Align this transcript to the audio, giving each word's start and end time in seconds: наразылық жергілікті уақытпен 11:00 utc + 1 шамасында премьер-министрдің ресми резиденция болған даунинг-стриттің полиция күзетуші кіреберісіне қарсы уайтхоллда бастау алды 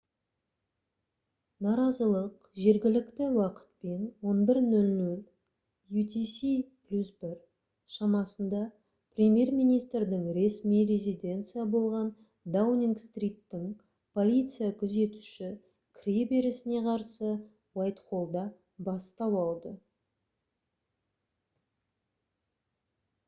наразылық 1.63 2.45
жергілікті 2.61 3.25
уақытпен 3.39 4.05
11:00 4.31 5.19
utc 6.03 6.47
+ 6.53 7.05
1 7.33 7.35
шамасында 7.97 8.63
премьер-министрдің 9.19 10.25
ресми 10.39 10.81
резиденция 10.93 11.67
болған 11.77 12.09
даунинг-стриттің 12.57 13.69
полиция 14.21 14.71
күзетуші 14.81 15.53
кіреберісіне 16.01 16.83
қарсы 16.91 17.31
уайтхоллда 17.83 18.49
бастау 18.91 19.41
алды 19.45 19.75